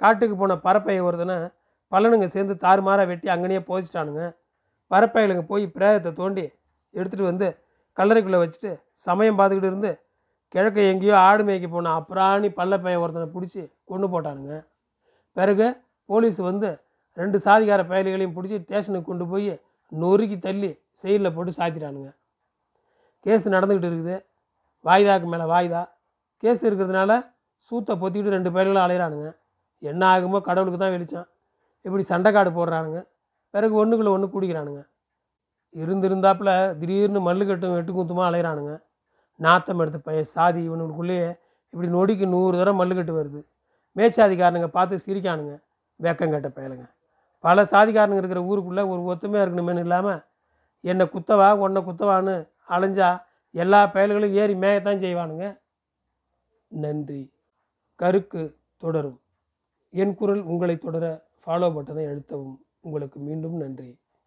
காட்டுக்கு 0.00 0.34
போன 0.36 0.56
பறப்பையை 0.66 1.02
ஒருத்தனை 1.08 1.36
பல்லனுங்க 1.92 2.26
சேர்ந்து 2.34 2.54
தாறுமாறாக 2.64 3.06
வெட்டி 3.10 3.28
அங்கனையே 3.34 3.62
போதிச்சிட்டானுங்க. 3.68 4.22
பறப்பைகளுங்க 4.90 5.44
போய் 5.50 5.64
பிரேதத்தை 5.76 6.12
தோண்டி 6.20 6.44
எடுத்துகிட்டு 6.94 7.30
வந்து 7.30 7.48
கல்லறைக்குள்ளே 7.98 8.40
வச்சுட்டு 8.42 8.70
சமயம் 9.06 9.38
பார்த்துக்கிட்டு 9.38 9.72
இருந்து 9.72 9.92
கிழக்க 10.52 10.78
எங்கேயோ 10.92 11.14
ஆடு 11.26 11.42
மேய்க்க 11.48 11.68
போன 11.74 11.92
அப்புறாணி 11.98 12.48
பையன் 12.56 13.02
ஒருத்தனை 13.02 13.28
பிடிச்சி 13.34 13.62
கொண்டு 13.90 14.06
போட்டானுங்க. 14.12 14.54
பிறகு 15.36 15.66
போலீஸ் 16.10 16.40
வந்து 16.48 16.70
ரெண்டு 17.20 17.38
சாதிகார 17.44 17.80
பயலிகளையும் 17.92 18.34
பிடிச்சி 18.36 18.58
ஸ்டேஷனுக்கு 18.64 19.10
கொண்டு 19.10 19.26
போய் 19.32 19.52
நொறுக்கி 20.02 20.36
தள்ளி 20.38 20.70
செயலில் 21.00 21.34
போட்டு 21.36 21.52
சாத்திட்டானுங்க. 21.58 22.10
கேஸ் 23.26 23.46
நடந்துக்கிட்டு 23.54 23.90
இருக்குது. 23.90 24.16
வாய்தாக்கு 24.84 25.26
மேலே 25.32 25.46
வாய்தா. 25.54 25.82
கேஸ் 26.42 26.62
இருக்கிறதுனால 26.68 27.12
சூத்தை 27.66 27.94
பொத்திக்கிட்டு 28.02 28.36
ரெண்டு 28.36 28.50
பயல்களும் 28.54 28.84
அலையிறானுங்க. 28.84 29.28
என்ன 29.90 30.02
ஆகுமோ 30.14 30.38
கடவுளுக்கு 30.48 30.80
தான் 30.84 30.94
வெளிச்சம். 30.96 31.26
இப்படி 31.86 32.04
சண்டைக்காடு 32.12 32.50
போடுறானுங்க. 32.58 33.00
பிறகு 33.54 33.74
ஒன்றுக்குள்ளே 33.82 34.14
ஒன்று 34.16 34.34
குடிக்கிறானுங்க. 34.34 34.82
இருந்திருந்தாப்புல 35.82 36.50
திடீர்னு 36.80 37.20
மல்லுக்கட்டும் 37.28 37.76
வெட்டு 37.76 37.92
குத்துமாக 37.92 38.28
அலையிறானுங்க. 38.30 38.72
நாத்தம் 39.44 39.78
எடுத்த 39.78 39.98
பையன் 39.98 40.30
சாதி 40.36 40.68
இவனுக்குள்ளேயே 40.68 41.38
இப்படி 41.70 41.88
நொடிக்கு 41.88 42.26
நூறு 42.28 42.58
தடவை 42.58 42.78
மல்லுக்கட்டு 42.80 43.14
வருது. 43.18 43.40
மேச்சாதிக்காரனுங்க 43.96 44.66
பார்த்து 44.66 44.96
சிரிக்கானுங்க. 45.06 45.54
வேக்கம் 46.02 46.32
கட்ட 46.34 46.48
பயலுங்க. 46.48 46.90
பல 47.38 47.62
சாதிக்காரனுங்க 47.62 48.16
இருக்கிற 48.16 48.42
ஊருக்குள்ளே 48.42 48.82
ஒரு 48.82 49.00
ஒத்துமையாக 49.00 49.44
இருக்கணுமேனு 49.46 49.78
இல்லாமல் 49.78 50.24
என்னை 50.80 51.06
குத்தவா 51.06 51.48
உன்னை 51.52 51.82
குத்தவான்னு 51.82 52.48
அலைஞ்சா 52.68 53.08
எல்லா 53.52 53.80
பயல்களும் 53.86 54.32
ஏறி 54.32 54.54
மேயத்தான் 54.54 55.02
செய்வானுங்க. 55.04 55.46
நன்றி. 56.66 57.32
கருக்கு 57.98 58.42
தொடரும். 58.76 59.20
என் 59.90 60.14
குரல் 60.14 60.42
உங்களை 60.42 60.76
தொடர 60.76 61.24
ஃபாலோ 61.46 61.68
பட்டனை 61.74 62.04
அழுத்தவும். 62.12 62.56
உங்களுக்கு 62.80 63.20
மீண்டும் 63.20 63.56
நன்றி. 63.56 63.90